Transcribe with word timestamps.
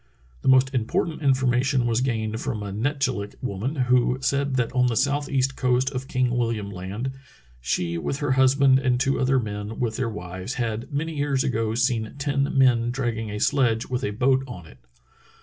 The 0.41 0.47
most 0.47 0.73
important 0.73 1.21
in 1.21 1.35
formation 1.35 1.85
was 1.85 2.01
gained 2.01 2.41
from 2.41 2.63
a 2.63 2.71
Netchillik 2.73 3.35
woman 3.39 3.75
who 3.75 4.17
said 4.19 4.55
that 4.55 4.73
on 4.73 4.87
the 4.87 4.95
southeast 4.95 5.55
coast 5.55 5.91
of 5.91 6.07
King 6.07 6.35
William 6.35 6.71
Land 6.71 7.11
"she 7.61 7.99
with 7.99 8.17
her 8.17 8.31
husband, 8.31 8.79
and 8.79 8.99
two 8.99 9.19
other 9.19 9.37
men 9.39 9.79
with 9.79 9.97
their 9.97 10.09
wives, 10.09 10.55
had 10.55 10.91
many 10.91 11.15
years 11.15 11.43
ago 11.43 11.75
seen 11.75 12.15
ten 12.17 12.57
men 12.57 12.89
dragging 12.89 13.29
a 13.29 13.39
sledge 13.39 13.85
with 13.89 14.03
a 14.03 14.09
boat 14.09 14.43
on 14.47 14.65
it. 14.65 14.79